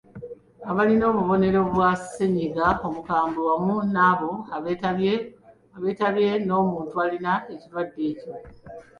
[0.69, 4.31] Abalina obubonero bwa ssennyiga omukambwe wamu n’abo
[5.77, 8.31] abeetabye n’omuntu alina ekirwadde ekyo.